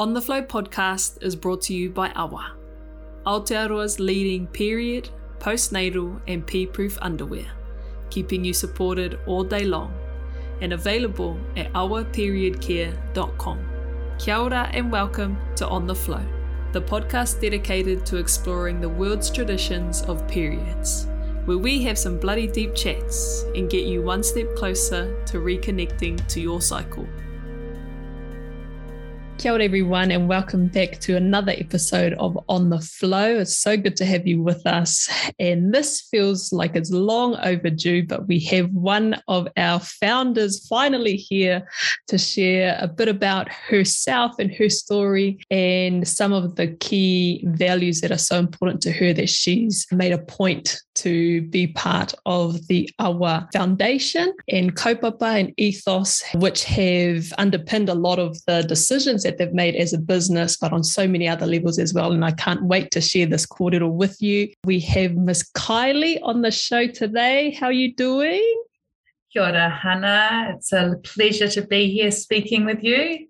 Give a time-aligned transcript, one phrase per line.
[0.00, 2.52] On the Flow podcast is brought to you by AWWA,
[3.26, 7.44] Aotearoa's leading period, postnatal, and pee proof underwear,
[8.08, 9.92] keeping you supported all day long
[10.62, 13.58] and available at awwaperiodcare.com.
[14.18, 16.24] Kia ora and welcome to On the Flow,
[16.72, 21.08] the podcast dedicated to exploring the world's traditions of periods,
[21.44, 26.26] where we have some bloody deep chats and get you one step closer to reconnecting
[26.28, 27.06] to your cycle.
[29.40, 33.38] Kia ora, everyone, and welcome back to another episode of On the Flow.
[33.38, 35.08] It's so good to have you with us.
[35.38, 41.16] And this feels like it's long overdue, but we have one of our founders finally
[41.16, 41.66] here
[42.08, 48.02] to share a bit about herself and her story and some of the key values
[48.02, 52.66] that are so important to her that she's made a point to be part of
[52.66, 59.22] the AWWA Foundation and kaupapa and ethos, which have underpinned a lot of the decisions
[59.22, 62.12] that they've made as a business, but on so many other levels as well.
[62.12, 64.52] And I can't wait to share this kōrero with you.
[64.64, 67.52] We have Miss Kylie on the show today.
[67.52, 68.62] How are you doing?
[69.32, 70.54] Kia ora, Hana.
[70.56, 73.28] It's a pleasure to be here speaking with you.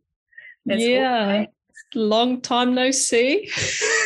[0.65, 1.49] yeah, always.
[1.95, 3.51] long time no see.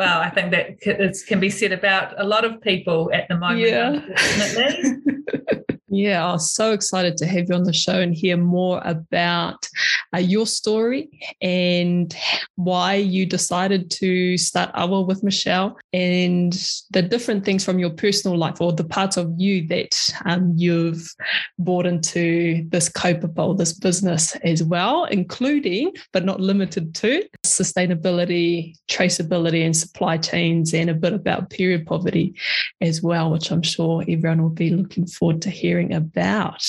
[0.00, 3.36] well, I think that it can be said about a lot of people at the
[3.36, 3.90] moment, yeah.
[3.90, 5.76] unfortunately.
[5.92, 9.68] Yeah, I was so excited to have you on the show and hear more about
[10.14, 11.10] uh, your story
[11.42, 12.14] and
[12.54, 16.52] why you decided to start AWWA with Michelle and
[16.90, 21.12] the different things from your personal life or the parts of you that um, you've
[21.58, 29.64] brought into this kaupapa, this business as well, including but not limited to sustainability, traceability,
[29.64, 32.32] and supply chains, and a bit about period poverty
[32.80, 36.64] as well, which I'm sure everyone will be looking forward to hearing hearing about.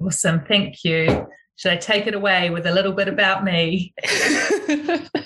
[0.00, 0.44] Awesome.
[0.46, 1.26] Thank you.
[1.56, 3.92] Should I take it away with a little bit about me?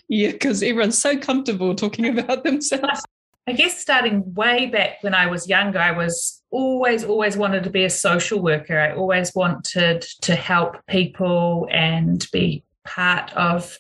[0.08, 3.03] yeah, because everyone's so comfortable talking about themselves.
[3.47, 7.71] I guess starting way back when I was younger, I was always, always wanted to
[7.71, 8.78] be a social worker.
[8.78, 13.78] I always wanted to help people and be part of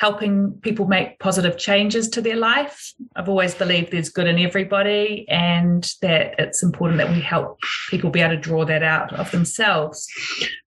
[0.00, 2.94] helping people make positive changes to their life.
[3.16, 7.58] I've always believed there's good in everybody and that it's important that we help
[7.90, 10.08] people be able to draw that out of themselves.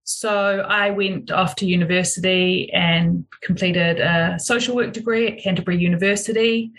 [0.04, 6.72] So I went off to university and completed a social work degree at Canterbury University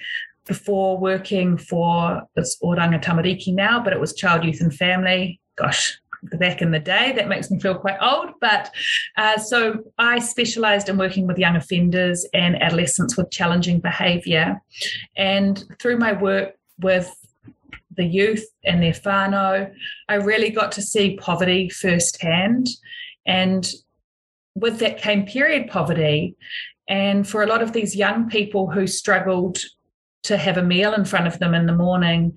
[0.46, 5.40] before working for it's Oranga Tamariki now, but it was child, youth and family.
[5.56, 5.98] Gosh,
[6.38, 7.12] back in the day.
[7.12, 8.30] That makes me feel quite old.
[8.40, 8.70] But
[9.16, 14.60] uh, so I specialized in working with young offenders and adolescents with challenging behavior.
[15.16, 17.14] And through my work with
[17.96, 19.72] the youth and their whānau,
[20.08, 22.68] I really got to see poverty firsthand.
[23.26, 23.70] And
[24.54, 26.36] with that came period poverty.
[26.88, 29.58] And for a lot of these young people who struggled
[30.24, 32.36] to have a meal in front of them in the morning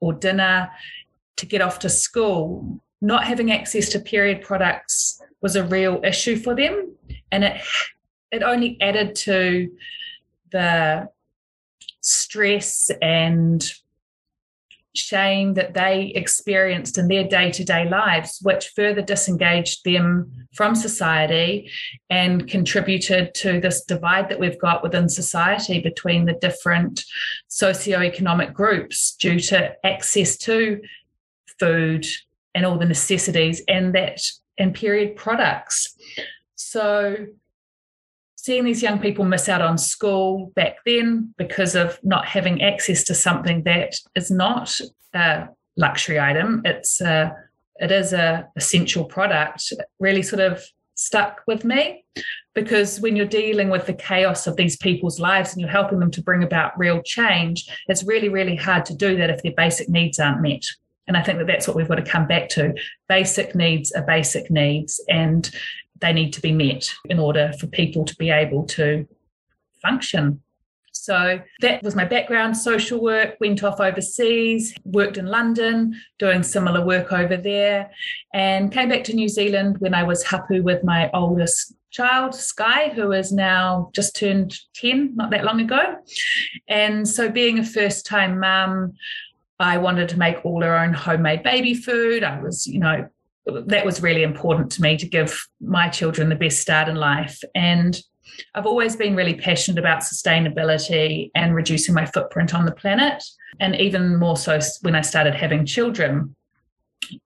[0.00, 0.70] or dinner,
[1.36, 6.36] to get off to school, not having access to period products was a real issue
[6.36, 6.94] for them.
[7.30, 7.60] And it
[8.32, 9.70] it only added to
[10.50, 11.08] the
[12.00, 13.64] stress and
[14.94, 21.70] shame that they experienced in their day-to-day lives which further disengaged them from society
[22.08, 27.04] and contributed to this divide that we've got within society between the different
[27.50, 30.80] socioeconomic groups due to access to
[31.60, 32.06] food
[32.56, 34.20] and all the necessities and that
[34.58, 35.94] and period products.
[36.56, 37.26] So
[38.34, 43.04] seeing these young people miss out on school back then because of not having access
[43.04, 44.80] to something that is not
[45.14, 47.36] a luxury item, it's a
[47.78, 52.06] it is a essential product, really sort of stuck with me
[52.54, 56.10] because when you're dealing with the chaos of these people's lives and you're helping them
[56.10, 59.90] to bring about real change, it's really, really hard to do that if their basic
[59.90, 60.64] needs aren't met.
[61.08, 62.74] And I think that that's what we've got to come back to.
[63.08, 65.50] Basic needs are basic needs, and
[66.00, 69.06] they need to be met in order for people to be able to
[69.80, 70.42] function.
[70.92, 76.84] So that was my background social work, went off overseas, worked in London, doing similar
[76.84, 77.90] work over there,
[78.34, 82.88] and came back to New Zealand when I was hapu with my oldest child, Sky,
[82.88, 85.96] who is now just turned 10, not that long ago.
[86.68, 88.94] And so being a first time mum,
[89.58, 92.22] I wanted to make all our own homemade baby food.
[92.22, 93.08] I was, you know,
[93.46, 97.40] that was really important to me to give my children the best start in life.
[97.54, 98.00] And
[98.54, 103.22] I've always been really passionate about sustainability and reducing my footprint on the planet.
[103.60, 106.34] And even more so when I started having children.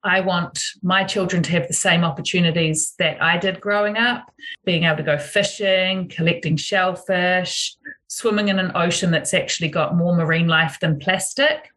[0.05, 4.31] I want my children to have the same opportunities that I did growing up,
[4.65, 7.76] being able to go fishing, collecting shellfish,
[8.09, 11.71] swimming in an ocean that's actually got more marine life than plastic.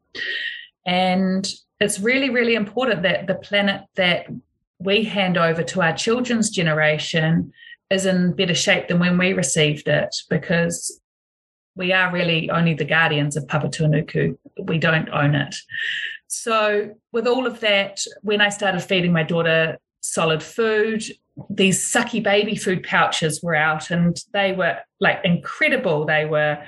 [0.85, 1.47] And
[1.79, 4.27] it's really, really important that the planet that
[4.79, 7.51] we hand over to our children's generation
[7.89, 10.99] is in better shape than when we received it because
[11.75, 14.37] we are really only the guardians of Papatūānuku.
[14.63, 15.55] We don't own it.
[16.27, 21.03] So, with all of that, when I started feeding my daughter solid food,
[21.49, 26.05] these sucky baby food pouches were out and they were like incredible.
[26.05, 26.63] They were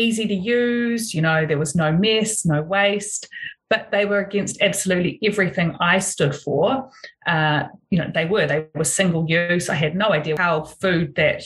[0.00, 3.28] easy to use, you know, there was no mess, no waste,
[3.68, 6.90] but they were against absolutely everything I stood for.
[7.26, 9.68] Uh, you know, they were, they were single use.
[9.68, 11.42] I had no idea how food that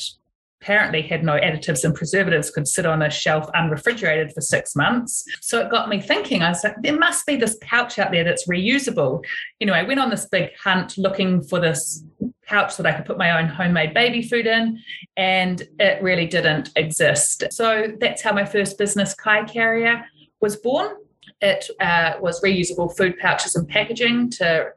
[0.64, 5.22] apparently had no additives and preservatives could sit on a shelf unrefrigerated for six months.
[5.43, 6.43] So it got me thinking.
[6.43, 9.22] I was like, there must be this pouch out there that's reusable.
[9.61, 12.02] Anyway, I went on this big hunt looking for this
[12.46, 14.78] pouch that I could put my own homemade baby food in,
[15.19, 17.44] and it really didn't exist.
[17.50, 20.02] So that's how my first business, Kai Carrier,
[20.40, 20.96] was born.
[21.43, 24.70] It uh, was reusable food pouches and packaging to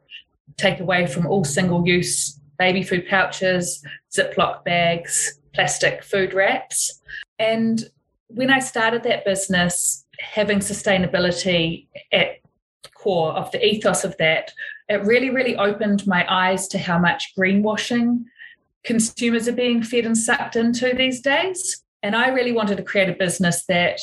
[0.58, 3.82] take away from all single use baby food pouches,
[4.14, 7.00] Ziploc bags, plastic food wraps.
[7.38, 7.84] And
[8.28, 12.38] when I started that business, having sustainability at
[12.94, 14.52] core of the ethos of that,
[14.88, 18.24] it really, really opened my eyes to how much greenwashing
[18.84, 21.82] consumers are being fed and sucked into these days.
[22.02, 24.00] And I really wanted to create a business that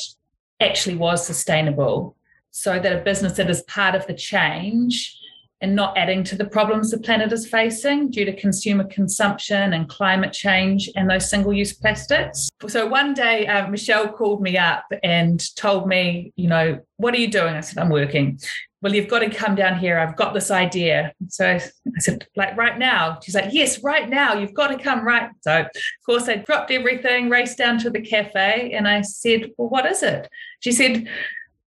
[0.60, 2.16] actually was sustainable
[2.50, 5.18] so that a business that is part of the change
[5.60, 9.88] and not adding to the problems the planet is facing due to consumer consumption and
[9.88, 12.48] climate change and those single use plastics.
[12.68, 17.18] So one day, uh, Michelle called me up and told me, you know, what are
[17.18, 17.54] you doing?
[17.54, 18.38] I said, I'm working.
[18.82, 19.98] Well, you've got to come down here.
[19.98, 21.12] I've got this idea.
[21.28, 21.60] So I
[21.98, 23.18] said, like right now?
[23.22, 24.34] She's like, yes, right now.
[24.34, 25.30] You've got to come right.
[25.40, 25.70] So, of
[26.04, 30.02] course, I dropped everything, raced down to the cafe, and I said, well, what is
[30.02, 30.28] it?
[30.60, 31.08] She said,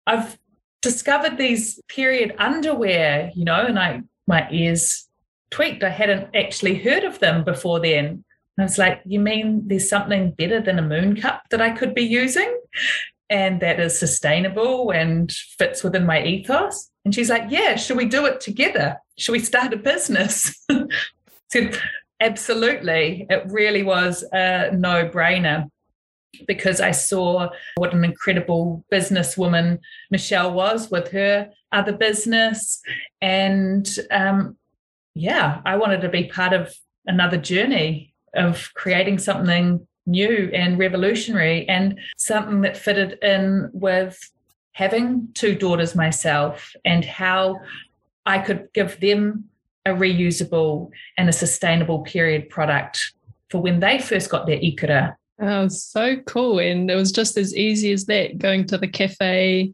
[0.07, 0.39] I've
[0.83, 5.09] discovered these period underwear, you know, and I my ears
[5.51, 5.83] tweaked.
[5.83, 8.07] I hadn't actually heard of them before then.
[8.07, 8.25] And
[8.59, 11.95] I was like, you mean there's something better than a moon cup that I could
[11.95, 12.55] be using?
[13.31, 16.91] And that is sustainable and fits within my ethos.
[17.05, 18.99] And she's like, Yeah, should we do it together?
[19.19, 20.55] Should we start a business?
[21.51, 21.79] said,
[22.21, 23.27] Absolutely.
[23.31, 25.69] It really was a no brainer
[26.47, 29.79] because I saw what an incredible businesswoman
[30.11, 32.81] Michelle was with her other business.
[33.21, 34.57] And um,
[35.15, 36.75] yeah, I wanted to be part of
[37.07, 44.19] another journey of creating something new and revolutionary and something that fitted in with
[44.73, 47.57] having two daughters myself and how
[48.25, 49.45] I could give them
[49.85, 53.13] a reusable and a sustainable period product
[53.51, 56.59] for when they first got their ikura Oh, so cool.
[56.59, 59.73] And it was just as easy as that going to the cafe.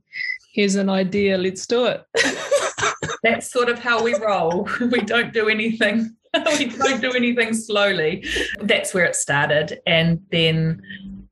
[0.53, 2.05] Here's an idea, let's do it.
[3.23, 4.69] That's sort of how we roll.
[4.81, 6.15] We don't do anything.
[6.59, 8.25] we don't do anything slowly.
[8.61, 9.81] That's where it started.
[9.87, 10.83] And then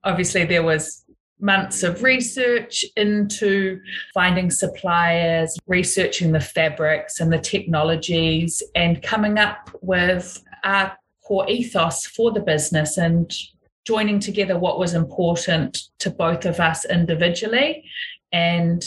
[0.02, 1.04] obviously there was
[1.38, 3.80] months of research into
[4.14, 12.06] finding suppliers, researching the fabrics and the technologies, and coming up with our core ethos
[12.06, 13.32] for the business and
[13.84, 17.84] joining together what was important to both of us individually
[18.32, 18.84] and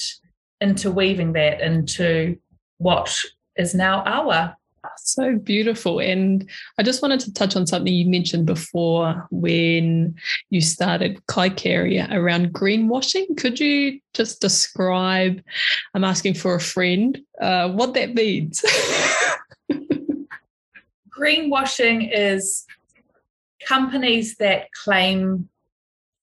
[0.61, 2.37] interweaving that into
[2.77, 3.17] what
[3.57, 4.55] is now AWWA
[4.97, 5.99] so beautiful.
[5.99, 10.15] And I just wanted to touch on something you mentioned before when
[10.49, 13.37] you started Kai Carrier around greenwashing.
[13.37, 15.41] Could you just describe,
[15.93, 18.63] I'm asking for a friend, uh, what that means?
[21.17, 22.65] greenwashing is
[23.65, 25.49] companies that claim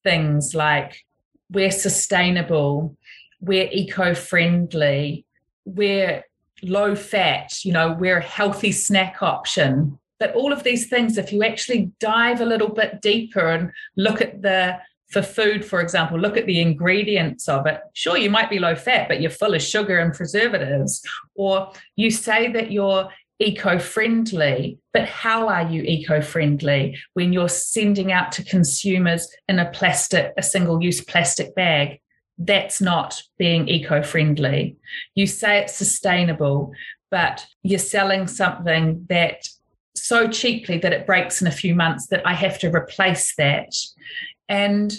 [0.02, 1.04] things like
[1.50, 2.96] we're sustainable,
[3.40, 5.26] we're eco friendly,
[5.64, 6.24] we're
[6.62, 9.98] low fat, you know, we're a healthy snack option.
[10.18, 14.20] But all of these things, if you actually dive a little bit deeper and look
[14.20, 14.78] at the
[15.12, 17.80] for food, for example, look at the ingredients of it.
[17.92, 21.06] Sure, you might be low fat, but you're full of sugar and preservatives.
[21.34, 27.48] Or you say that you're eco friendly, but how are you eco friendly when you're
[27.48, 32.00] sending out to consumers in a plastic, a single use plastic bag?
[32.38, 34.76] That's not being eco friendly.
[35.14, 36.72] You say it's sustainable,
[37.10, 39.46] but you're selling something that
[39.94, 43.72] so cheaply that it breaks in a few months that I have to replace that.
[44.48, 44.92] And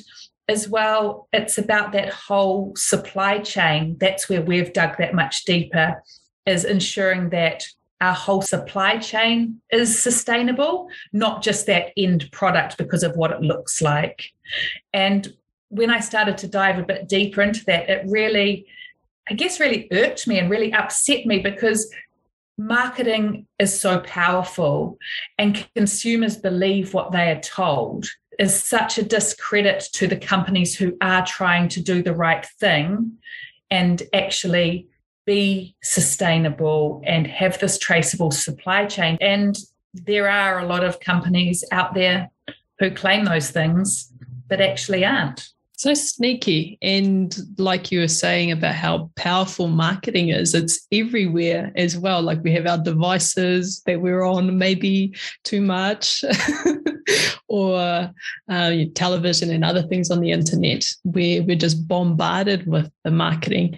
[0.48, 3.98] as well, it's about that whole supply chain.
[4.00, 6.02] That's where we've dug that much deeper
[6.46, 7.64] is ensuring that
[8.02, 13.42] our whole supply chain is sustainable, not just that end product because of what it
[13.42, 14.26] looks like.
[14.94, 15.34] And
[15.70, 18.68] when I started to dive a bit deeper into that, it really,
[19.30, 21.92] I guess, really irked me and really upset me because
[22.58, 24.98] marketing is so powerful
[25.38, 28.08] and consumers believe what they are told
[28.40, 33.18] is such a discredit to the companies who are trying to do the right thing
[33.72, 34.88] and actually
[35.26, 39.18] be sustainable and have this traceable supply chain.
[39.22, 39.58] And
[39.94, 42.30] there are a lot of companies out there
[42.80, 44.12] who claim those things,
[44.48, 45.50] but actually aren't.
[45.76, 46.78] So sneaky.
[46.82, 52.22] And like you were saying about how powerful marketing is, it's everywhere as well.
[52.22, 55.14] Like we have our devices that we're on maybe
[55.44, 56.24] too much,
[57.48, 58.12] or
[58.50, 63.78] uh, television and other things on the internet where we're just bombarded with the marketing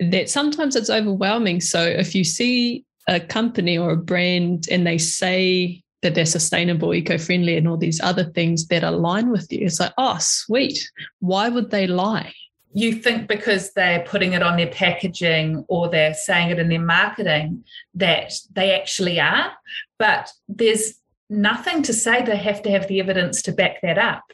[0.00, 1.60] that sometimes it's overwhelming.
[1.60, 6.92] So if you see a company or a brand and they say that they're sustainable,
[6.92, 10.90] eco-friendly, and all these other things that align with you, it's like, oh, sweet.
[11.20, 12.32] Why would they lie?
[12.74, 16.78] You think because they're putting it on their packaging or they're saying it in their
[16.78, 19.52] marketing that they actually are,
[19.98, 21.00] but there's
[21.30, 24.24] nothing to say they have to have the evidence to back that up.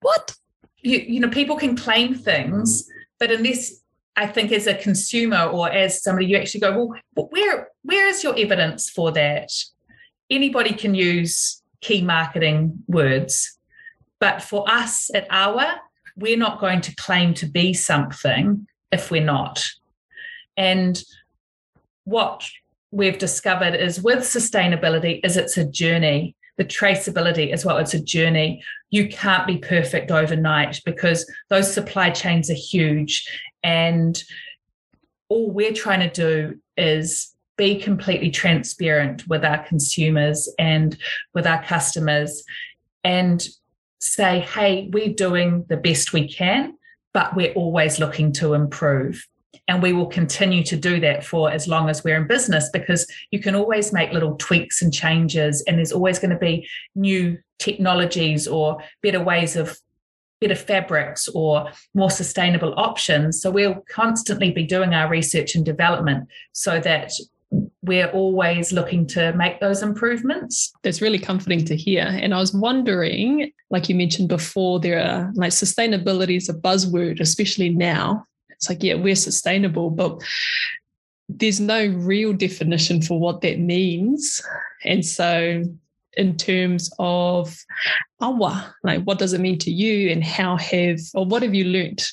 [0.00, 0.36] What?
[0.78, 3.79] You, you know, people can claim things, but unless
[4.16, 8.22] I think as a consumer or as somebody, you actually go, well, where where is
[8.22, 9.50] your evidence for that?
[10.28, 13.58] Anybody can use key marketing words,
[14.18, 15.76] but for us at AWWA,
[16.16, 19.66] we're not going to claim to be something if we're not.
[20.56, 21.02] And
[22.04, 22.44] what
[22.90, 28.02] we've discovered is with sustainability is it's a journey the traceability as well it's a
[28.02, 33.24] journey you can't be perfect overnight because those supply chains are huge
[33.62, 34.22] and
[35.28, 40.96] all we're trying to do is be completely transparent with our consumers and
[41.34, 42.42] with our customers
[43.04, 43.46] and
[44.00, 46.74] say, hey, we're doing the best we can,
[47.12, 49.26] but we're always looking to improve.
[49.68, 53.06] And we will continue to do that for as long as we're in business because
[53.30, 57.38] you can always make little tweaks and changes, and there's always going to be new
[57.58, 59.78] technologies or better ways of
[60.40, 63.40] better fabrics or more sustainable options.
[63.40, 67.12] So we'll constantly be doing our research and development so that
[67.82, 70.72] we're always looking to make those improvements.
[70.82, 72.04] That's really comforting to hear.
[72.04, 77.20] And I was wondering, like you mentioned before, there are like sustainability is a buzzword,
[77.20, 78.24] especially now.
[78.50, 80.22] It's like, yeah, we're sustainable, but
[81.28, 84.40] there's no real definition for what that means.
[84.84, 85.62] And so
[86.20, 87.56] in terms of
[88.20, 91.64] AWWA, like what does it mean to you and how have or what have you
[91.64, 92.06] learned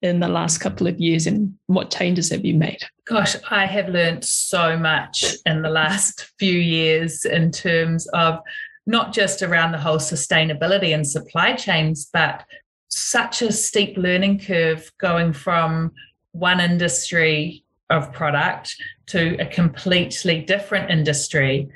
[0.00, 2.78] in the last couple of years and what changes have you made?
[3.04, 8.38] Gosh, I have learned so much in the last few years in terms of
[8.86, 12.44] not just around the whole sustainability and supply chains, but
[12.90, 15.90] such a steep learning curve going from
[16.30, 21.68] one industry of product to a completely different industry.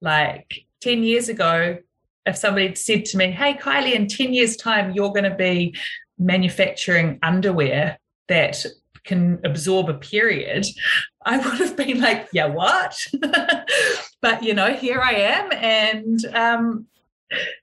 [0.00, 1.78] Like 10 years ago,
[2.26, 5.74] if somebody said to me, Hey, Kylie, in 10 years' time, you're going to be
[6.18, 8.64] manufacturing underwear that
[9.04, 10.66] can absorb a period,
[11.24, 13.06] I would have been like, Yeah, what?
[14.20, 16.86] but, you know, here I am and um,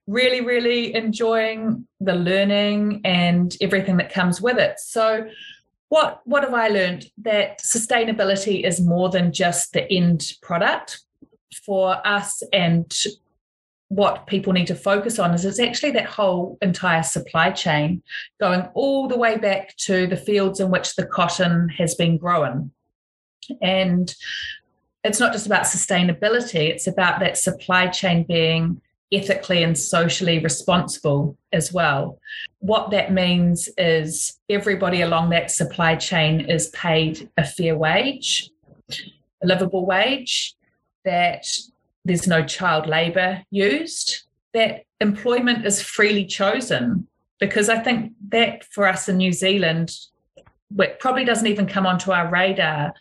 [0.08, 4.80] really, really enjoying the learning and everything that comes with it.
[4.80, 5.30] So,
[5.90, 7.06] what, what have I learned?
[7.20, 11.00] That sustainability is more than just the end product
[11.66, 12.94] for us and
[13.90, 18.02] what people need to focus on is it's actually that whole entire supply chain
[18.40, 22.72] going all the way back to the fields in which the cotton has been grown.
[23.62, 24.14] And
[25.06, 28.82] it's not just about sustainability, it's about that supply chain being
[29.14, 32.20] ethically and socially responsible as well.
[32.60, 38.50] What that means is everybody along that supply chain is paid a fair wage,
[39.42, 40.56] a livable wage,
[41.08, 41.48] that
[42.04, 44.24] there's no child labour used,
[44.54, 47.08] that employment is freely chosen.
[47.40, 49.92] Because I think that for us in New Zealand,
[50.78, 52.94] it probably doesn't even come onto our radar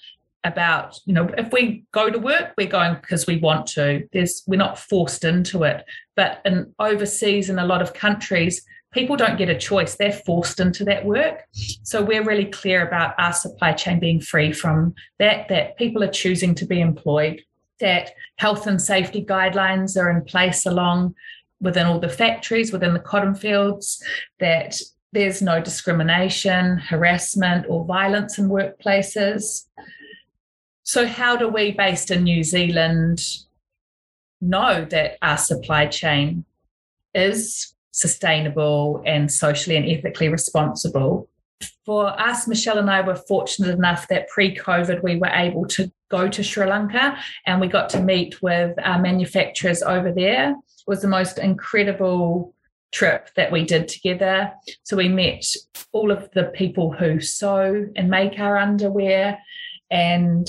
[0.44, 4.06] about you know if we go to work we're going because we want to.
[4.12, 5.84] There's we're not forced into it.
[6.14, 9.96] But in overseas in a lot of countries people don't get a choice.
[9.96, 11.44] They're forced into that work.
[11.82, 16.10] So we're really clear about our supply chain being free from that that people are
[16.22, 17.42] choosing to be employed
[17.80, 21.14] that health and safety guidelines are in place along
[21.61, 24.02] within all the factories, within the cotton fields,
[24.40, 24.78] that
[25.12, 29.66] there's no discrimination, harassment, or violence in workplaces.
[30.83, 33.21] So, how do we, based in New Zealand,
[34.40, 36.45] know that our supply chain
[37.14, 41.28] is sustainable and socially and ethically responsible?
[41.84, 45.90] For us, Michelle and I were fortunate enough that pre COVID, we were able to
[46.10, 50.50] go to Sri Lanka and we got to meet with our manufacturers over there.
[50.50, 52.54] It was the most incredible
[52.92, 54.52] trip that we did together.
[54.84, 55.44] So we met
[55.92, 59.38] all of the people who sew and make our underwear
[59.90, 60.48] and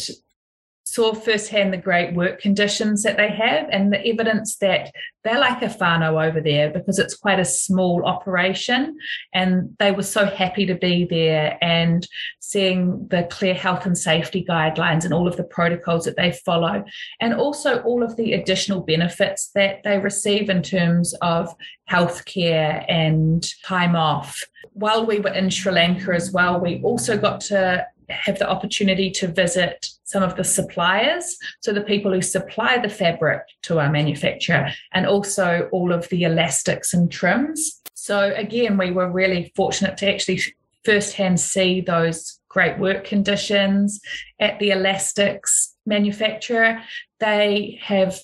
[0.97, 4.91] saw firsthand the great work conditions that they have and the evidence that
[5.23, 8.97] they're like a whānau over there because it's quite a small operation.
[9.31, 12.07] And they were so happy to be there and
[12.39, 16.83] seeing the clear health and safety guidelines and all of the protocols that they follow,
[17.21, 21.53] and also all of the additional benefits that they receive in terms of
[21.87, 24.41] healthcare and time off.
[24.73, 29.11] While we were in Sri Lanka as well, we also got to have the opportunity
[29.11, 33.91] to visit some of the suppliers, so the people who supply the fabric to our
[33.91, 37.81] manufacturer, and also all of the elastics and trims.
[37.93, 40.41] So, again, we were really fortunate to actually
[40.85, 43.99] firsthand see those great work conditions
[44.39, 46.81] at the elastics manufacturer.
[47.19, 48.17] They have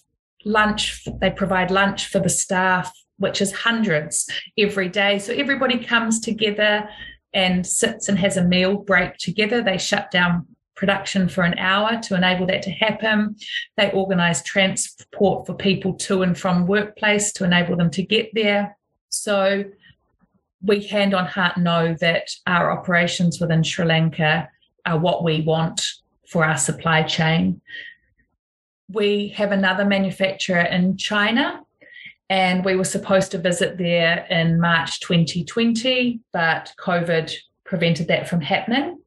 [0.46, 5.20] lunch, they provide lunch for the staff, which is hundreds every day.
[5.20, 6.88] So, everybody comes together
[7.34, 9.62] and sits and has a meal break together.
[9.62, 13.36] They shut down production for an hour to enable that to happen.
[13.78, 18.78] They organise transport for people to and from workplace to enable them to get there.
[19.10, 19.66] So
[20.62, 24.50] we hand on heart know that our operations within Sri Lanka
[24.86, 25.82] are what we want
[26.28, 27.62] for our supply chain.
[28.90, 31.62] We have another manufacturer in China
[32.34, 37.32] and we were supposed to visit there in March 2020, but COVID
[37.64, 39.00] prevented that from happening.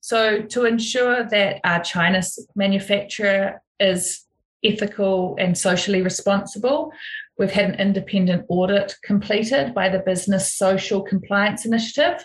[0.00, 2.20] So, to ensure that our China
[2.56, 4.26] manufacturer is
[4.64, 6.90] ethical and socially responsible,
[7.38, 12.24] we've had an independent audit completed by the Business Social Compliance Initiative.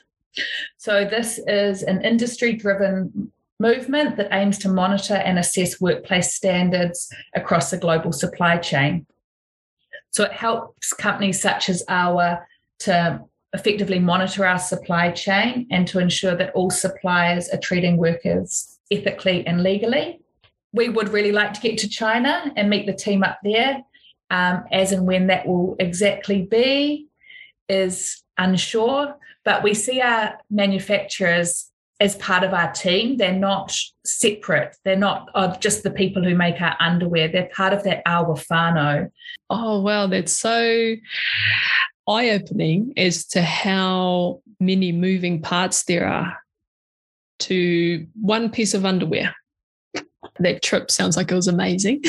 [0.77, 7.07] So, this is an industry driven movement that aims to monitor and assess workplace standards
[7.35, 9.05] across the global supply chain.
[10.11, 12.43] So it helps companies such as AWWA
[12.79, 13.21] to
[13.53, 19.45] effectively monitor our supply chain and to ensure that all suppliers are treating workers ethically
[19.47, 20.19] and legally.
[20.73, 23.83] We would really like to get to China and meet the team up there.
[24.29, 27.07] Um, as and when that will exactly be
[27.69, 29.15] is unsure,
[29.45, 31.66] but we see our manufacturers
[31.99, 33.17] as part of our team.
[33.17, 34.75] They're not separate.
[34.85, 37.27] They're not uh, just the people who make our underwear.
[37.27, 39.09] They're part of that whānau.
[39.49, 40.07] Oh, wow.
[40.07, 40.95] That's so
[42.07, 46.37] eye opening as to how many moving parts there are
[47.39, 49.35] to one piece of underwear.
[50.39, 52.03] That trip sounds like it was amazing.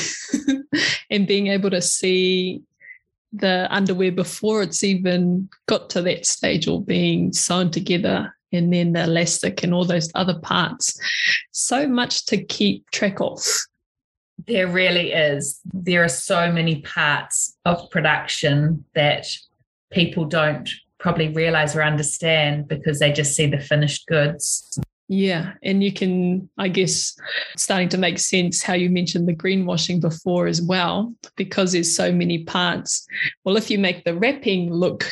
[1.11, 2.63] and being able to see
[3.33, 8.93] the underwear before it's even got to that stage or being sewn together and then
[8.93, 10.99] the elastic and all those other parts.
[11.53, 13.41] So much to keep track of.
[14.47, 15.61] There really is.
[15.73, 19.27] There are so many parts of production that
[19.91, 24.79] people don't probably realize or understand because they just see the finished goods.
[25.09, 25.55] Yeah.
[25.63, 27.19] And you can, I guess,
[27.57, 32.13] starting to make sense how you mentioned the greenwashing before as well, because there's so
[32.13, 33.07] many parts.
[33.45, 35.11] Well, if you make the wrapping look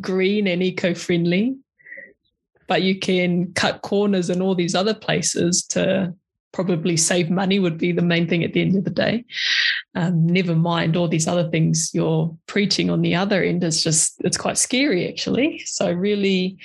[0.00, 1.56] green and eco friendly,
[2.70, 6.14] but you can cut corners in all these other places to
[6.52, 9.24] probably save money would be the main thing at the end of the day.
[9.96, 14.20] Um, never mind all these other things you're preaching on the other end is just
[14.20, 15.58] it's quite scary actually.
[15.66, 16.58] So really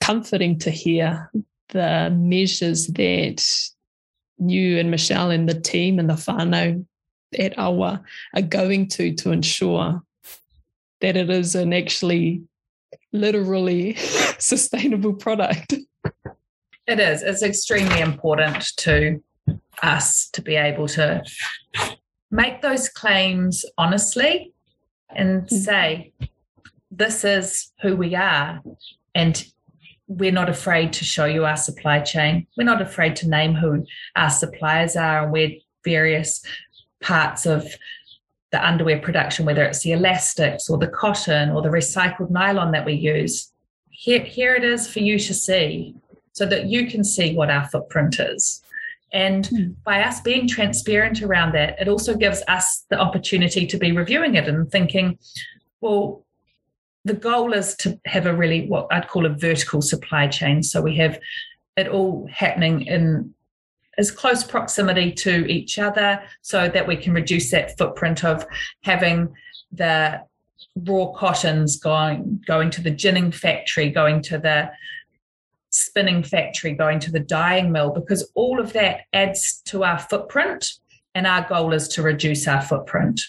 [0.00, 1.30] comforting to hear
[1.68, 3.46] the measures that
[4.38, 6.84] you and Michelle and the team and the whānau
[7.38, 8.02] at AWWA
[8.34, 10.02] are going to to ensure
[11.00, 12.42] that it is an actually
[13.12, 13.94] literally
[14.38, 15.74] sustainable product.
[16.86, 17.22] It is.
[17.22, 19.22] It's extremely important to
[19.82, 21.22] us to be able to
[22.30, 24.52] make those claims honestly
[25.10, 25.50] and mm.
[25.50, 26.12] say,
[26.90, 28.60] this is who we are.
[29.14, 29.44] And
[30.06, 32.46] we're not afraid to show you our supply chain.
[32.56, 35.50] We're not afraid to name who our suppliers are and where
[35.84, 36.44] various
[37.02, 37.66] parts of
[38.52, 42.84] the underwear production, whether it's the elastics or the cotton or the recycled nylon that
[42.84, 43.50] we use.
[43.90, 45.94] Here, here it is for you to see
[46.32, 48.62] so that you can see what our footprint is.
[49.12, 49.74] And mm.
[49.84, 54.34] by us being transparent around that, it also gives us the opportunity to be reviewing
[54.34, 55.18] it and thinking,
[55.80, 56.24] well,
[57.04, 60.62] the goal is to have a really what I'd call a vertical supply chain.
[60.62, 61.18] So we have
[61.76, 63.34] it all happening in
[63.98, 68.46] as close proximity to each other so that we can reduce that footprint of
[68.82, 69.32] having
[69.70, 70.20] the
[70.76, 74.70] raw cottons going going to the ginning factory going to the
[75.70, 80.74] spinning factory going to the dyeing mill because all of that adds to our footprint
[81.14, 83.20] and our goal is to reduce our footprint.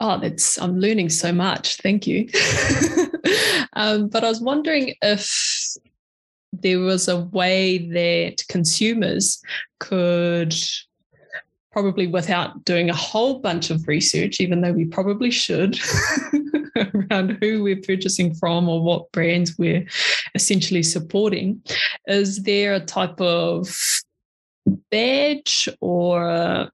[0.00, 1.76] Oh that's i'm learning so much.
[1.76, 2.28] Thank you.
[3.74, 5.59] Um, but i was wondering if
[6.52, 9.42] there was a way that consumers
[9.78, 10.54] could
[11.72, 15.78] probably without doing a whole bunch of research, even though we probably should,
[16.76, 19.86] around who we're purchasing from or what brands we're
[20.34, 21.62] essentially supporting.
[22.06, 23.76] Is there a type of
[24.90, 26.70] badge or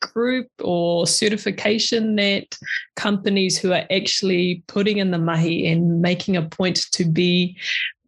[0.00, 2.56] group or certification that
[2.96, 7.56] companies who are actually putting in the mahi and making a point to be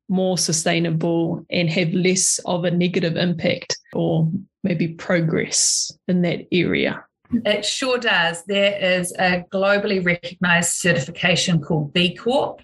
[0.08, 4.30] more sustainable and have less of a negative impact or
[4.64, 7.04] maybe progress in that area?
[7.44, 8.44] It sure does.
[8.44, 12.62] There is a globally recognized certification called B Corp.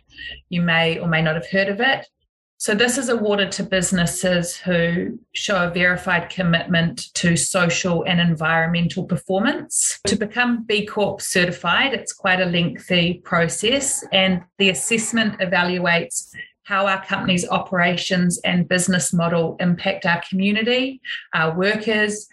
[0.49, 2.09] You may or may not have heard of it.
[2.57, 9.05] So, this is awarded to businesses who show a verified commitment to social and environmental
[9.05, 9.99] performance.
[10.07, 16.31] To become B Corp certified, it's quite a lengthy process, and the assessment evaluates
[16.65, 21.01] how our company's operations and business model impact our community,
[21.35, 22.29] our workers,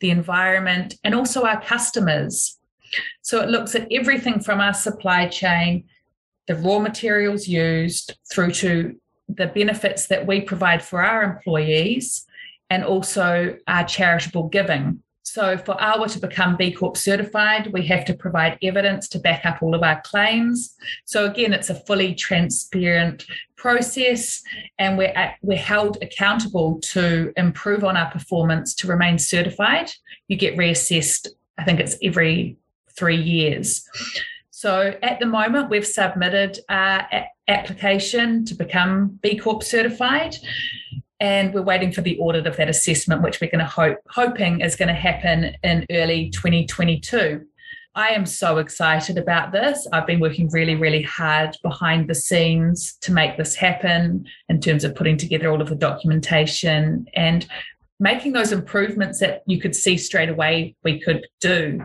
[0.00, 2.58] the environment, and also our customers.
[3.22, 5.84] So it looks at everything from our supply chain,
[6.46, 8.96] the raw materials used, through to
[9.28, 12.26] the benefits that we provide for our employees,
[12.70, 15.02] and also our charitable giving.
[15.24, 19.46] So, for AWWA to become B Corp certified, we have to provide evidence to back
[19.46, 20.74] up all of our claims.
[21.04, 23.24] So, again, it's a fully transparent
[23.56, 24.42] process,
[24.78, 29.92] and we're, at, we're held accountable to improve on our performance to remain certified.
[30.26, 32.56] You get reassessed, I think it's every
[32.90, 33.88] three years.
[34.50, 37.06] So, at the moment, we've submitted our
[37.46, 40.36] application to become B Corp certified
[41.22, 44.60] and we're waiting for the audit of that assessment, which we're going to hope hoping
[44.60, 47.40] is going to happen in early 2022.
[47.94, 49.86] I am so excited about this.
[49.92, 54.82] I've been working really, really hard behind the scenes to make this happen in terms
[54.82, 57.46] of putting together all of the documentation and
[58.00, 61.80] making those improvements that you could see straight away we could do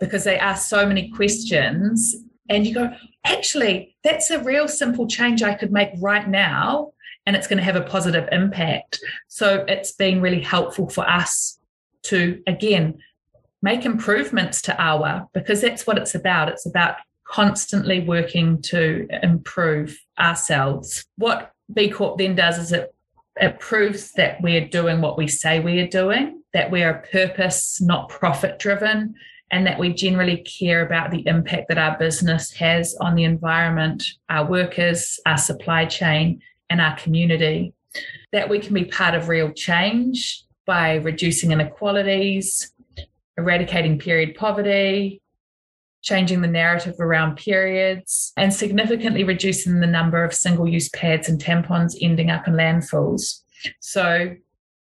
[0.00, 2.16] because they ask so many questions
[2.48, 2.90] and you go,
[3.26, 6.92] actually, that's a real simple change I could make right now
[7.28, 8.98] and it's going to have a positive impact.
[9.26, 11.58] So it's been really helpful for us
[12.04, 13.00] to, again,
[13.60, 16.48] make improvements to AWWA because that's what it's about.
[16.48, 21.04] It's about constantly working to improve ourselves.
[21.16, 22.94] What B Corp then does is it
[23.36, 27.78] it proves that we're doing what we say we are doing, that we are purpose,
[27.78, 29.14] not profit driven,
[29.50, 34.02] and that we generally care about the impact that our business has on the environment,
[34.30, 37.74] our workers, our supply chain, and our community,
[38.32, 42.72] that we can be part of real change by reducing inequalities,
[43.36, 45.22] eradicating period poverty,
[46.02, 51.42] changing the narrative around periods, and significantly reducing the number of single use pads and
[51.42, 53.40] tampons ending up in landfills.
[53.80, 54.36] So,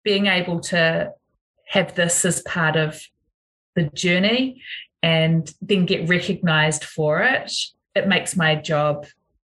[0.05, 1.12] being able to
[1.66, 3.01] have this as part of
[3.75, 4.62] the journey
[5.03, 7.53] and then get recognized for it,
[7.95, 9.07] it makes my job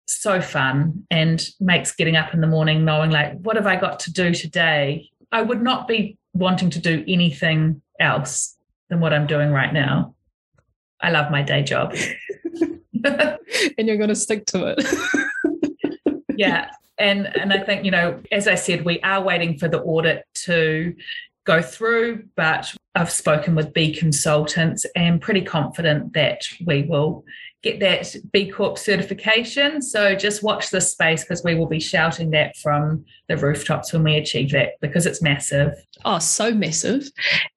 [0.09, 4.01] so fun and makes getting up in the morning knowing like what have i got
[4.01, 5.11] to do today?
[5.31, 8.57] I would not be wanting to do anything else
[8.89, 10.15] than what i'm doing right now.
[11.01, 11.95] I love my day job.
[13.05, 14.85] And you're going to stick to it.
[16.39, 16.71] Yeah.
[16.99, 20.25] And and i think you know as i said we are waiting for the audit
[20.47, 20.97] to
[21.45, 27.25] go through but i've spoken with b consultants and pretty confident that we will
[27.63, 29.83] get that B Corp certification.
[29.83, 34.05] So just watch this space because we will be shouting that from the rooftops when
[34.05, 35.73] we achieve that because it's massive.
[36.05, 37.09] Oh, so massive.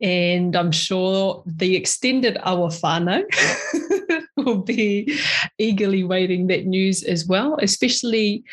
[0.01, 5.19] And I'm sure the extended AWWA whānau will be
[5.59, 8.43] eagerly waiting that news as well, especially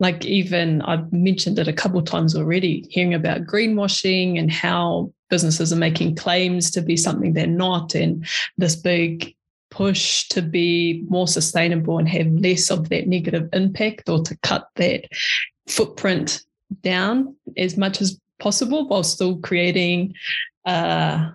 [0.00, 5.12] like even I've mentioned it a couple of times already, hearing about greenwashing and how
[5.28, 9.35] businesses are making claims to be something they're not and this big
[9.76, 14.68] push to be more sustainable and have less of that negative impact or to cut
[14.76, 15.04] that
[15.68, 16.40] footprint
[16.82, 20.14] down as much as possible while still creating
[20.64, 21.30] a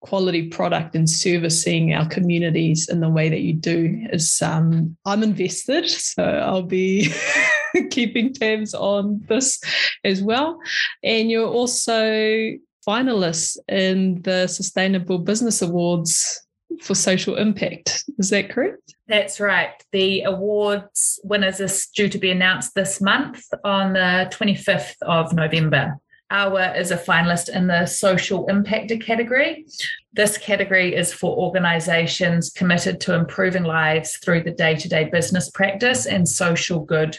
[0.00, 5.22] quality product and servicing our communities in the way that you do is um, I'm
[5.22, 7.10] invested so I'll be
[7.90, 9.60] keeping tabs on this
[10.04, 10.60] as well.
[11.02, 12.52] And you're also
[12.86, 16.46] finalists in the Sustainable Business Awards
[16.82, 18.04] for social impact.
[18.18, 18.94] Is that correct?
[19.06, 19.72] That's right.
[19.92, 25.98] The awards winners is due to be announced this month on the 25th of November.
[26.30, 29.64] AWWA is a finalist in the social impactor category.
[30.12, 35.50] This category is for organizations committed to improving lives through the day to day business
[35.50, 37.16] practice and social good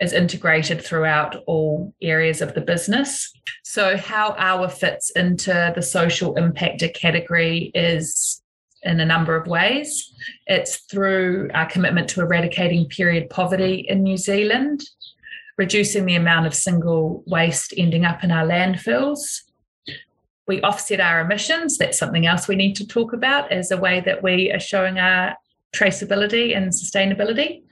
[0.00, 3.30] is integrated throughout all areas of the business.
[3.62, 8.39] So, how AWWA fits into the social impactor category is
[8.82, 10.12] in a number of ways.
[10.46, 14.82] It's through our commitment to eradicating period poverty in New Zealand,
[15.56, 19.42] reducing the amount of single waste ending up in our landfills.
[20.46, 21.78] We offset our emissions.
[21.78, 24.98] That's something else we need to talk about as a way that we are showing
[24.98, 25.36] our
[25.72, 27.62] traceability and sustainability.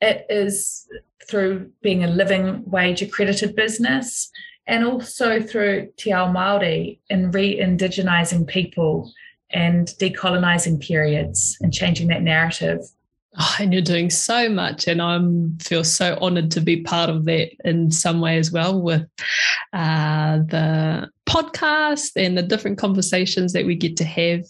[0.00, 0.86] It is
[1.28, 4.30] through being a living wage accredited business
[4.66, 9.12] and also through Te Ao Māori and re-indigenizing people
[9.52, 12.80] and decolonizing periods and changing that narrative.
[13.38, 15.18] Oh, and you're doing so much, and I
[15.62, 19.08] feel so honoured to be part of that in some way as well with
[19.72, 24.44] uh, the podcast and the different conversations that we get to have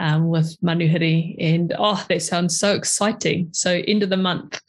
[0.00, 1.36] um, with Manuhiri.
[1.38, 3.50] And oh, that sounds so exciting!
[3.52, 4.60] So end of the month.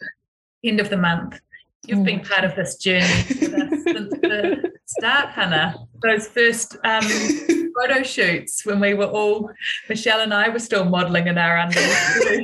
[0.63, 1.39] End of the month.
[1.87, 5.75] You've been part of this journey since the start, Hana.
[6.03, 7.03] Those first um,
[7.79, 9.51] photo shoots when we were all,
[9.89, 12.43] Michelle and I were still modelling in our underwear.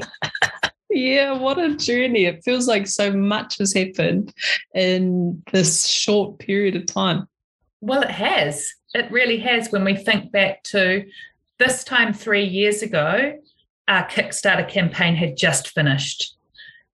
[0.89, 2.25] yeah, what a journey.
[2.25, 4.33] It feels like so much has happened
[4.73, 7.27] in this short period of time.
[7.81, 8.69] Well, it has.
[8.93, 9.71] It really has.
[9.71, 11.05] When we think back to
[11.59, 13.37] this time three years ago,
[13.87, 16.37] our Kickstarter campaign had just finished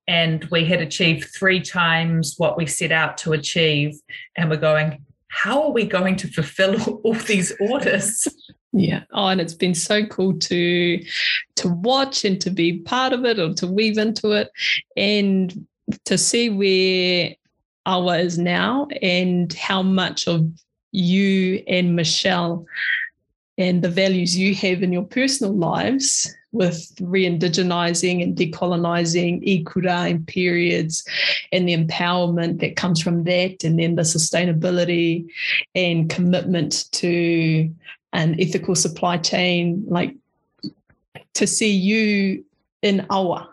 [0.10, 3.93] and we had achieved three times what we set out to achieve.
[4.36, 8.27] And we're going, how are we going to fulfill all these orders?
[8.71, 9.03] Yeah.
[9.11, 11.03] Oh, and it's been so cool to
[11.55, 14.51] to watch and to be part of it or to weave into it
[14.95, 15.65] and
[16.05, 17.33] to see where
[17.87, 20.47] AWWA is now and how much of
[20.91, 22.65] you and Michelle
[23.59, 30.25] and the values you have in your personal lives with re-indigenizing and decolonizing ikura and
[30.25, 31.05] periods
[31.51, 35.27] and the empowerment that comes from that and then the sustainability
[35.75, 37.71] and commitment to
[38.13, 40.15] an ethical supply chain like
[41.35, 42.43] to see you
[42.81, 43.45] in AWWA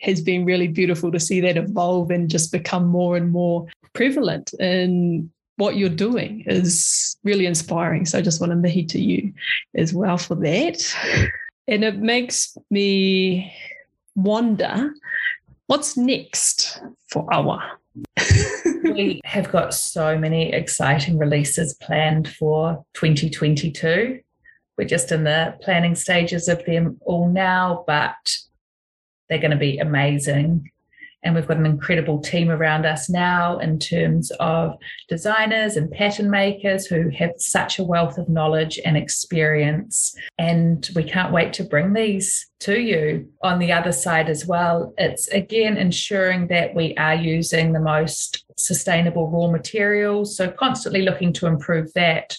[0.00, 4.52] has been really beautiful to see that evolve and just become more and more prevalent
[4.54, 8.06] in what you're doing is really inspiring.
[8.06, 9.32] So I just want to mihi to you
[9.74, 10.96] as well for that.
[11.66, 13.52] And it makes me
[14.14, 14.94] wonder
[15.66, 17.62] what's next for AWWA?
[18.84, 24.20] we have got so many exciting releases planned for 2022.
[24.76, 28.36] We're just in the planning stages of them all now, but
[29.28, 30.70] they're going to be amazing.
[31.24, 34.76] And we've got an incredible team around us now in terms of
[35.08, 40.14] designers and pattern makers who have such a wealth of knowledge and experience.
[40.38, 43.28] And we can't wait to bring these to you.
[43.42, 48.44] On the other side as well, it's again ensuring that we are using the most
[48.56, 50.36] sustainable raw materials.
[50.36, 52.36] So, constantly looking to improve that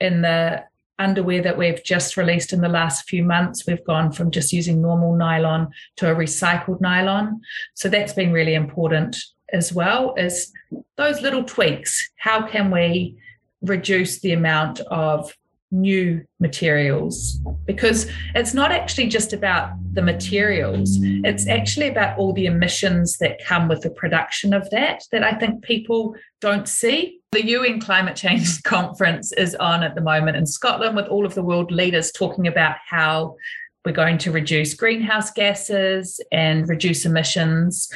[0.00, 0.64] in the
[0.98, 4.80] underwear that we've just released in the last few months, we've gone from just using
[4.80, 7.40] normal nylon to a recycled nylon.
[7.74, 9.16] So that's been really important
[9.52, 10.52] as well as
[10.96, 12.10] those little tweaks.
[12.16, 13.16] How can we
[13.62, 15.32] reduce the amount of
[15.72, 22.46] new materials because it's not actually just about the materials it's actually about all the
[22.46, 27.56] emissions that come with the production of that that i think people don't see the
[27.56, 31.42] un climate change conference is on at the moment in scotland with all of the
[31.42, 33.36] world leaders talking about how
[33.84, 37.88] we're going to reduce greenhouse gases and reduce emissions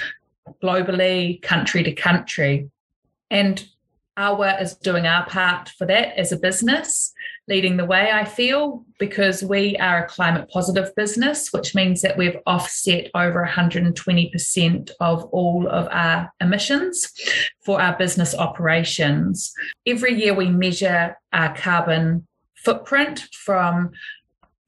[0.62, 2.70] globally country to country.
[3.30, 3.66] And
[4.16, 7.12] AWWA is doing our part for that as a business
[7.50, 12.16] leading the way, I feel, because we are a climate positive business, which means that
[12.16, 17.12] we've offset over 120% of all of our emissions
[17.64, 19.52] for our business operations.
[19.84, 23.90] Every year we measure our carbon footprint from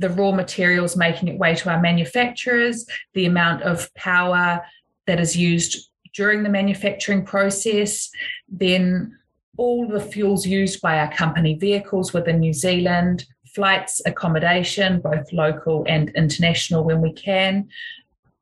[0.01, 4.61] the raw materials making its way to our manufacturers, the amount of power
[5.07, 8.11] that is used during the manufacturing process,
[8.49, 9.16] then
[9.57, 15.85] all the fuels used by our company vehicles within New Zealand, flights, accommodation, both local
[15.87, 17.69] and international when we can,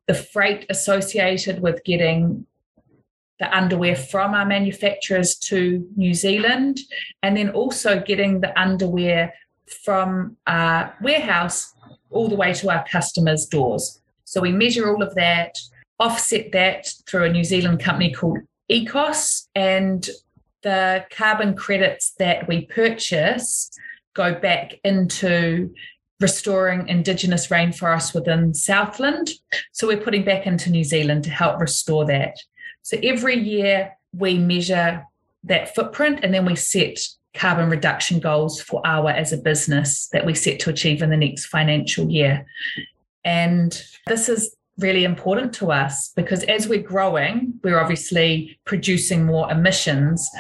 [0.07, 2.47] the freight associated with getting
[3.41, 6.79] the underwear from our manufacturers to New Zealand,
[7.23, 9.33] and then also getting the underwear
[9.85, 11.75] from our warehouse
[12.11, 14.01] all the way to our customers' doors.
[14.25, 15.59] So we measure all of that,
[15.99, 18.39] offset that through a New Zealand company called
[18.71, 20.09] Ekos, and
[20.63, 23.71] the carbon credits that we purchase
[24.15, 25.73] go back into
[26.21, 29.31] restoring indigenous rainforests within Southland.
[29.73, 32.37] So we're putting back into New Zealand to help restore that.
[32.83, 35.07] So every year we measure
[35.45, 36.99] that footprint and then we set
[37.35, 41.17] carbon reduction goals for our as a business that we set to achieve in the
[41.17, 42.45] next financial year.
[43.25, 49.51] And this is really important to us because as we're growing, we're obviously producing more
[49.51, 50.31] emissions,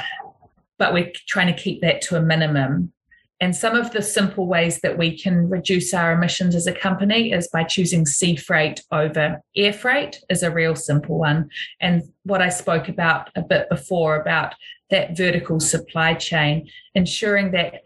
[0.78, 2.92] but we're trying to keep that to a minimum.
[3.42, 7.32] And some of the simple ways that we can reduce our emissions as a company
[7.32, 11.48] is by choosing sea freight over air freight is a real simple one.
[11.80, 14.54] And what I spoke about a bit before about
[14.90, 17.82] that vertical supply chain, ensuring that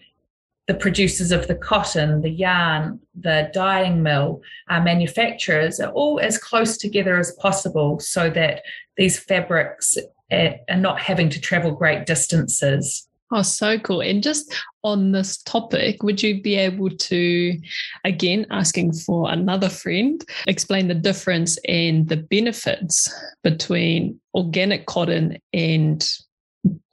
[0.66, 6.38] the producers of the cotton, the yarn, the dyeing mill, our manufacturers are all as
[6.38, 8.62] close together as possible so that
[8.96, 9.98] these fabrics
[10.31, 13.07] eh, are not having to travel great distances.
[13.31, 14.00] Oh, so cool.
[14.00, 17.61] And just on this topic, would you be able to,
[18.05, 26.09] again, asking for another friend, explain the difference and the benefits between organic cotton and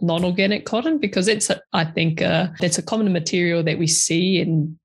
[0.01, 4.39] non-organic cotton because it's a, I think uh, it's a common material that we see
[4.39, 4.77] in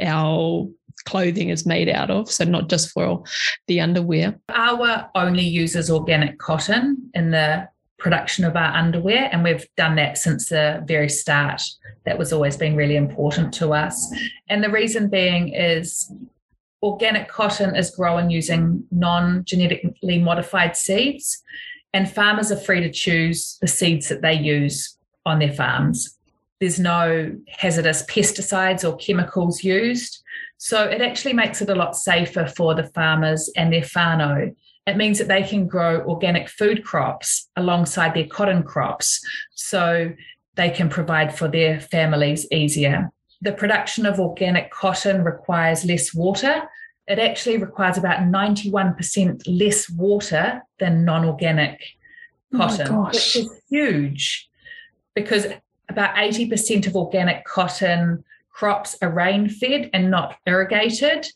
[0.00, 0.68] our
[1.04, 3.22] clothing is made out of so not just for
[3.66, 4.38] the underwear.
[4.50, 10.18] AWWA only uses organic cotton in the production of our underwear and we've done that
[10.18, 11.62] since the very start.
[12.04, 14.12] That was always been really important to us.
[14.48, 16.10] And the reason being is
[16.82, 21.42] organic cotton is grown using non-genetically modified seeds
[21.92, 26.16] and farmers are free to choose the seeds that they use on their farms.
[26.60, 30.22] There's no hazardous pesticides or chemicals used.
[30.58, 34.54] So it actually makes it a lot safer for the farmers and their whānau.
[34.86, 39.20] It means that they can grow organic food crops alongside their cotton crops.
[39.54, 40.12] So
[40.56, 43.10] they can provide for their families easier.
[43.40, 46.62] The production of organic cotton requires less water,
[47.10, 51.82] it actually requires about 91% less water than non organic
[52.54, 54.48] oh cotton, oh which is huge
[55.14, 55.46] because
[55.88, 61.26] about 80% of organic cotton crops are rain fed and not irrigated.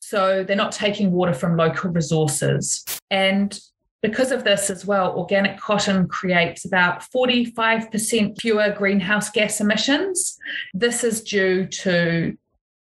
[0.00, 2.84] So they're not taking water from local resources.
[3.10, 3.58] And
[4.02, 10.36] because of this as well, organic cotton creates about 45% fewer greenhouse gas emissions.
[10.74, 12.36] This is due to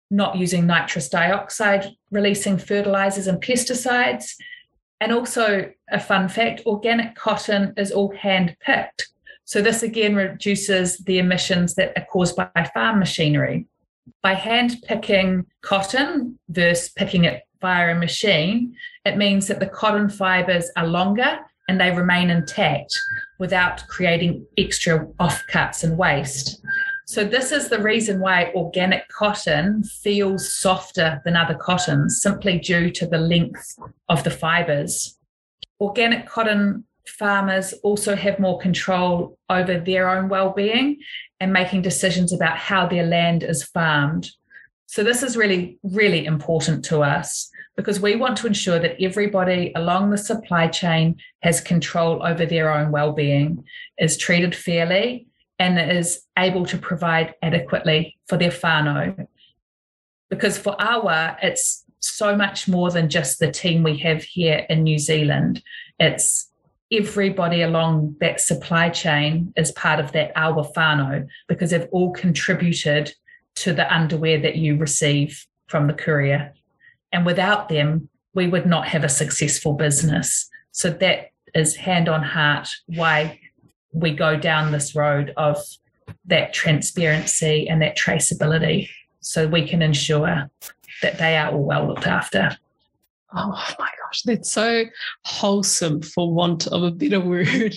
[0.10, 4.34] not using nitrous dioxide, releasing fertilizers and pesticides.
[5.02, 9.10] And also, a fun fact organic cotton is all hand picked.
[9.46, 13.66] So, this again reduces the emissions that are caused by farm machinery.
[14.22, 20.10] By hand picking cotton versus picking it via a machine, it means that the cotton
[20.10, 23.00] fibers are longer and they remain intact
[23.38, 26.62] without creating extra offcuts and waste.
[27.10, 32.92] So, this is the reason why organic cotton feels softer than other cottons, simply due
[32.92, 35.18] to the length of the fibers.
[35.82, 41.00] Organic cotton farmers also have more control over their own well-being
[41.40, 44.30] and making decisions about how their land is farmed.
[44.86, 49.72] So, this is really, really important to us because we want to ensure that everybody
[49.76, 53.64] along the supply chain has control over their own well-being,
[53.98, 55.26] is treated fairly,
[55.60, 59.28] and is able to provide adequately for their whānau.
[60.30, 64.84] Because for AWWA, it's so much more than just the team we have here in
[64.84, 65.62] New Zealand.
[66.00, 66.50] It's
[66.92, 73.14] everybody along that supply chain is part of that AWWA whānau because they've all contributed
[73.56, 76.54] to the underwear that you receive from the courier.
[77.12, 80.50] And without them, we would not have a successful business.
[80.72, 83.40] So that is hand on heart why
[83.92, 85.58] we go down this road of
[86.26, 88.90] that transparency and that traceability
[89.22, 90.50] so we can ensure
[91.02, 92.58] that they are all well looked after.
[93.34, 94.86] Oh my gosh, that's so
[95.26, 97.76] wholesome for want of a better word.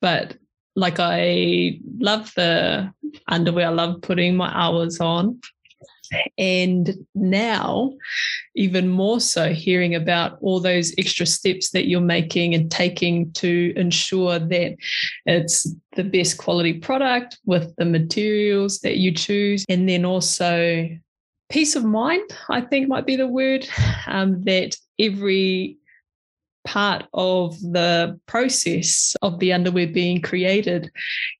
[0.00, 0.36] But
[0.76, 2.92] like I love the
[3.28, 5.40] underwear, I love putting my hours on.
[6.38, 7.92] And now,
[8.54, 13.72] even more so, hearing about all those extra steps that you're making and taking to
[13.76, 14.76] ensure that
[15.26, 19.64] it's the best quality product with the materials that you choose.
[19.68, 20.88] And then also,
[21.48, 23.66] peace of mind, I think might be the word,
[24.06, 25.78] um, that every
[26.66, 30.90] part of the process of the underwear being created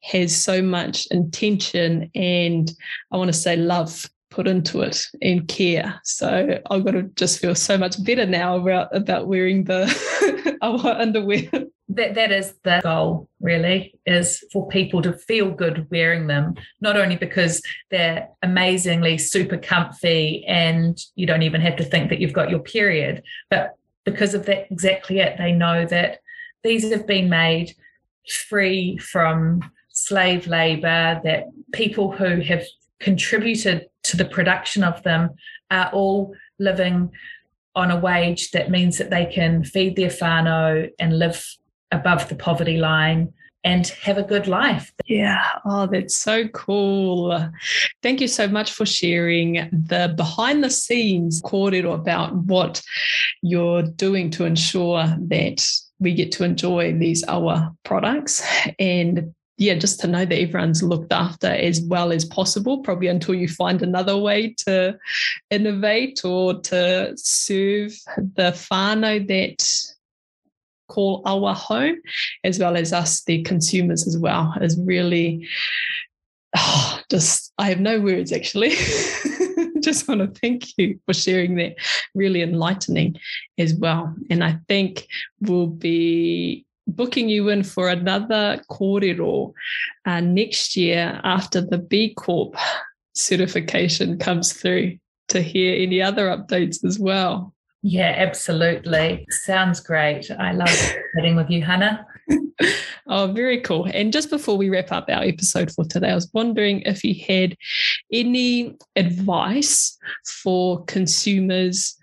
[0.04, 2.72] has so much intention and
[3.10, 5.98] I want to say love put into it and care.
[6.04, 9.86] So I've got to just feel so much better now about, about wearing the
[10.62, 11.50] AWWA underwear.
[11.88, 16.98] That that is the goal, really, is for people to feel good wearing them, not
[16.98, 22.34] only because they're amazingly super comfy and you don't even have to think that you've
[22.34, 25.38] got your period, but because of that exactly it.
[25.38, 26.18] They know that
[26.62, 27.74] these have been made
[28.28, 32.64] free from slave labor, that people who have
[33.00, 35.30] contributed to the production of them
[35.70, 37.10] are all living
[37.74, 41.44] on a wage that means that they can feed their whānau and live
[41.92, 43.32] above the poverty line
[43.66, 44.92] and have a good life.
[45.06, 45.44] Yeah.
[45.64, 47.50] Oh, that's so cool.
[48.00, 52.80] Thank you so much for sharing the behind the scenes kōrero about what
[53.42, 55.66] you're doing to ensure that
[55.98, 58.42] we get to enjoy these AWWA products
[58.78, 63.34] and yeah, just to know that everyone's looked after as well as possible, probably until
[63.34, 64.98] you find another way to
[65.50, 69.66] innovate or to serve the whānau that
[70.88, 71.96] call AWWA home,
[72.44, 75.48] as well as us, the consumers as well, is really
[76.56, 78.70] oh, just, I have no words actually.
[79.80, 81.76] just want to thank you for sharing that.
[82.14, 83.16] Really enlightening
[83.58, 84.14] as well.
[84.30, 85.06] And I think
[85.40, 89.52] we'll be booking you in for another kōrero
[90.04, 92.56] uh, next year after the B Corp
[93.14, 97.52] certification comes through to hear any other updates as well.
[97.82, 99.26] Yeah, absolutely.
[99.30, 100.30] Sounds great.
[100.30, 100.68] I love
[101.14, 102.06] chatting with you, Hana.
[103.06, 103.88] oh, very cool.
[103.92, 107.14] And just before we wrap up our episode for today, I was wondering if you
[107.26, 107.56] had
[108.12, 109.96] any advice
[110.42, 111.96] for consumers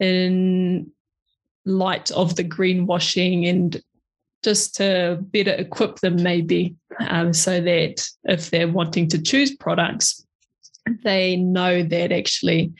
[0.00, 0.90] in
[1.64, 3.82] light of the greenwashing and
[4.42, 10.24] just to better equip them, maybe, um, so that if they're wanting to choose products,
[11.04, 12.72] they know that actually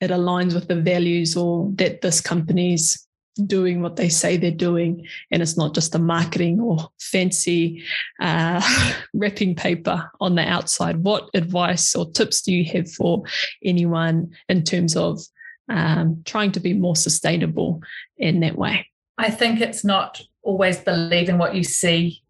[0.00, 3.06] it aligns with the values or that this company's
[3.46, 7.82] doing what they say they're doing and it's not just a marketing or fancy
[8.20, 8.60] uh,
[9.14, 10.98] wrapping paper on the outside.
[10.98, 13.22] What advice or tips do you have for
[13.64, 15.20] anyone in terms of
[15.68, 17.80] um, trying to be more sustainable
[18.18, 18.86] in that way?
[19.18, 22.22] I think it's not always believing what you see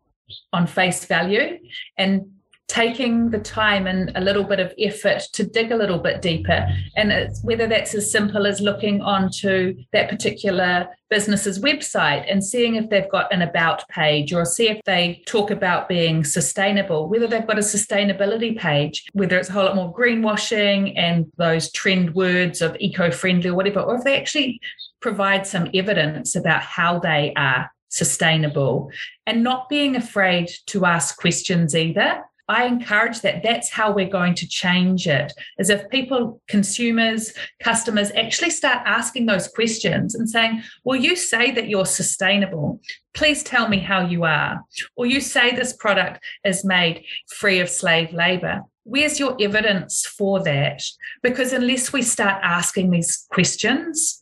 [0.52, 1.58] on face value
[1.98, 2.30] and
[2.72, 6.66] taking the time and a little bit of effort to dig a little bit deeper.
[6.96, 12.76] And it's whether that's as simple as looking onto that particular business's website and seeing
[12.76, 17.26] if they've got an about page or see if they talk about being sustainable, whether
[17.26, 22.14] they've got a sustainability page, whether it's a whole lot more greenwashing and those trend
[22.14, 24.58] words of eco friendly or whatever, or if they actually
[25.02, 28.90] provide some evidence about how they are sustainable
[29.26, 32.22] and not being afraid to ask questions either.
[32.48, 33.42] I encourage that.
[33.42, 35.32] That's how we're going to change it.
[35.58, 37.32] Is if people, consumers,
[37.62, 42.80] customers actually start asking those questions and saying, Well, you say that you're sustainable.
[43.14, 44.62] Please tell me how you are.
[44.96, 48.62] Or you say this product is made free of slave labor.
[48.84, 50.82] Where's your evidence for that?
[51.22, 54.18] Because unless we start asking these questions,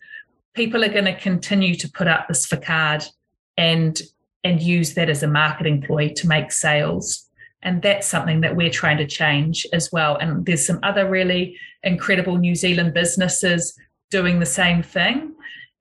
[0.54, 3.04] people are going to continue to put up this facade
[3.56, 4.00] and
[4.42, 7.28] and use that as a marketing ploy to make sales.
[7.62, 10.16] And that's something that we're trying to change as well.
[10.16, 13.78] And there's some other really incredible new zealand businesses
[14.10, 15.34] doing the same thing.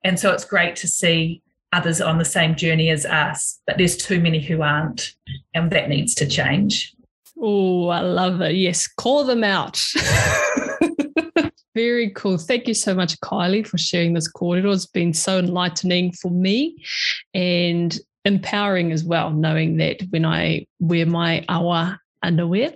[0.04, 1.42] And so it's great to see
[1.72, 5.14] others on the same journey as us but there's too many who aren't
[5.54, 6.94] and that needs to change.
[7.38, 8.56] Oh i love it.
[8.56, 9.82] Yes call them out
[11.74, 12.36] Very cool.
[12.36, 14.54] Thank you so much, Kylie, for sharing this call.
[14.54, 16.84] It has been so enlightening for me
[17.32, 22.72] and empowering as well, knowing that when I wear my AWWA underwear,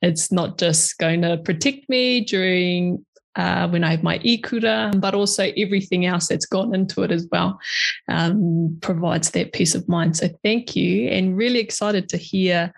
[0.00, 3.04] it's not just going to protect me during
[3.36, 7.26] uh, when I have my ikura, but also everything else that's gone into it as
[7.30, 7.58] well
[8.08, 10.16] um, provides that peace of mind.
[10.16, 12.72] So thank you, and really excited to hear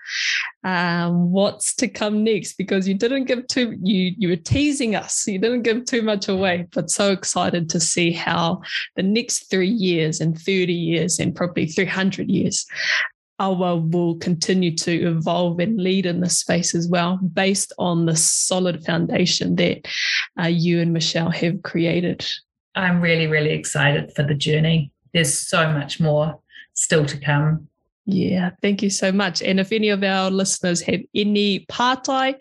[0.65, 5.27] um, what's to come next because you didn't give too you you were teasing us.
[5.27, 8.63] You didn't give too much away, but so excited to see how
[8.97, 12.67] the next three years and thirty years and probably three hundred years
[13.41, 18.17] AWWA will continue to evolve and lead in this space as well, based on the
[18.17, 19.87] solid foundation that
[20.41, 22.27] uh, you and Michelle have created.
[22.75, 24.93] I'm really, really excited for the journey.
[25.13, 26.41] There's so much more
[26.75, 27.69] still to come.
[28.07, 29.41] Yeah, thank you so much.
[29.43, 32.35] And if any of our listeners have any pātai,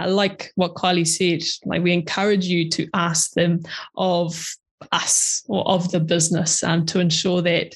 [0.00, 3.60] uh, like what Kylie said, like we encourage you to ask them
[3.96, 4.56] of
[4.92, 7.74] us or of the business um, to ensure that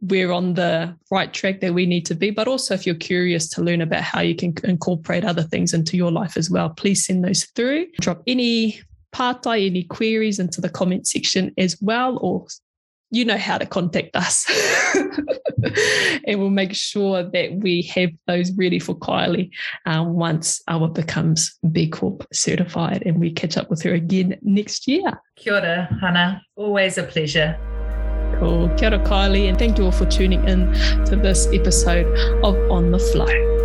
[0.00, 2.30] we're on the right track that we need to be.
[2.30, 5.96] But also, if you're curious to learn about how you can incorporate other things into
[5.96, 7.86] your life as well, please send those through.
[8.00, 8.80] Drop any
[9.14, 12.46] pātai, any queries into the comment section as well, or
[13.10, 14.46] you know how to contact us.
[16.26, 19.50] and we'll make sure that we have those ready for Kylie
[19.86, 24.88] um, once AWWA becomes B Corp certified and we catch up with her again next
[24.88, 25.20] year.
[25.36, 26.42] Kia ora, Hana.
[26.56, 27.58] Always a pleasure.
[28.38, 28.68] Cool.
[28.76, 30.72] Kia ora, Kylie, and thank you all for tuning in
[31.06, 32.06] to this episode
[32.44, 33.55] of On the Flow.